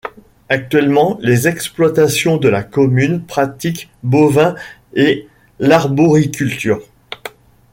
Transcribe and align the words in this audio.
Actuellement, 0.49 1.19
les 1.21 1.47
exploitations 1.47 2.37
de 2.37 2.49
la 2.49 2.63
commune 2.63 3.23
pratiquent 3.23 3.91
bovin 4.01 4.55
et 4.95 5.27
l’arboriculture. 5.59 6.81